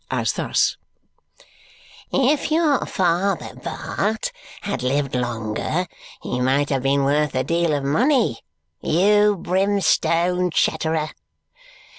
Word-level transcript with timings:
As 0.09 0.33
thus: 0.33 0.77
"If 2.11 2.49
your 2.51 2.87
father, 2.87 3.53
Bart, 3.63 4.31
had 4.61 4.81
lived 4.81 5.13
longer, 5.13 5.85
he 6.23 6.39
might 6.41 6.69
have 6.69 6.81
been 6.81 7.03
worth 7.03 7.35
a 7.35 7.43
deal 7.43 7.71
of 7.75 7.83
money 7.83 8.39
you 8.81 9.35
brimstone 9.35 10.49
chatterer! 10.49 11.11